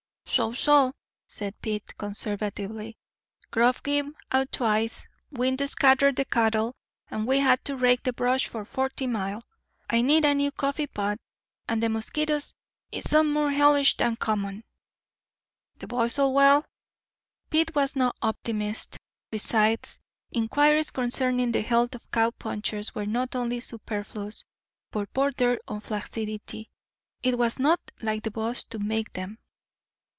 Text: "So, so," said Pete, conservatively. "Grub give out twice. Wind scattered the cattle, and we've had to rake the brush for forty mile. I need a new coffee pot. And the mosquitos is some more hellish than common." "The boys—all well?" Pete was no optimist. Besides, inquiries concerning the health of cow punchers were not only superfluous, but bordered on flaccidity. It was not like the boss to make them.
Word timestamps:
"So, 0.33 0.53
so," 0.53 0.93
said 1.27 1.61
Pete, 1.61 1.93
conservatively. 1.97 2.97
"Grub 3.51 3.83
give 3.83 4.05
out 4.31 4.49
twice. 4.53 5.05
Wind 5.29 5.61
scattered 5.69 6.15
the 6.15 6.23
cattle, 6.23 6.73
and 7.09 7.27
we've 7.27 7.41
had 7.43 7.65
to 7.65 7.75
rake 7.75 8.03
the 8.03 8.13
brush 8.13 8.47
for 8.47 8.63
forty 8.63 9.07
mile. 9.07 9.43
I 9.89 10.01
need 10.01 10.23
a 10.23 10.33
new 10.33 10.51
coffee 10.53 10.87
pot. 10.87 11.17
And 11.67 11.83
the 11.83 11.89
mosquitos 11.89 12.53
is 12.93 13.09
some 13.09 13.33
more 13.33 13.51
hellish 13.51 13.97
than 13.97 14.15
common." 14.15 14.63
"The 15.79 15.87
boys—all 15.87 16.33
well?" 16.33 16.63
Pete 17.49 17.75
was 17.75 17.97
no 17.97 18.13
optimist. 18.21 18.99
Besides, 19.31 19.99
inquiries 20.31 20.91
concerning 20.91 21.51
the 21.51 21.61
health 21.61 21.93
of 21.93 22.09
cow 22.09 22.31
punchers 22.31 22.95
were 22.95 23.05
not 23.05 23.35
only 23.35 23.59
superfluous, 23.59 24.45
but 24.91 25.11
bordered 25.11 25.59
on 25.67 25.81
flaccidity. 25.81 26.71
It 27.21 27.37
was 27.37 27.59
not 27.59 27.81
like 28.01 28.23
the 28.23 28.31
boss 28.31 28.63
to 28.63 28.79
make 28.79 29.11
them. 29.11 29.37